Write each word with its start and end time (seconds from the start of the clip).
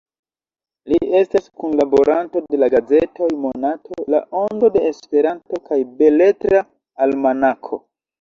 Li 0.91 0.97
estas 1.17 1.43
kunlaboranto 1.63 2.41
de 2.55 2.59
la 2.61 2.69
gazetoj 2.73 3.27
Monato, 3.43 3.97
La 4.13 4.21
Ondo 4.39 4.71
de 4.79 4.83
Esperanto 4.93 5.61
kaj 5.69 5.79
Beletra 6.01 6.63
Almanako. 7.07 7.81